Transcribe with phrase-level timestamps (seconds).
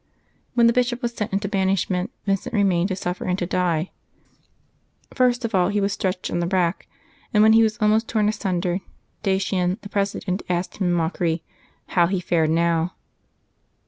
[0.55, 3.91] When the bishop was sent into banishment, Vincent remained to suffer and to die.
[5.13, 6.87] First of all, he was stretched on the rack;
[7.31, 8.79] and, when he was almost torn asunder,
[9.21, 11.43] Dacian, the president, asked him in mockery
[11.89, 12.95] "how he fared now."